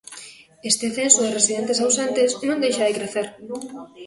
[0.69, 3.27] Este censo de residentes ausentes non deixa de crecer.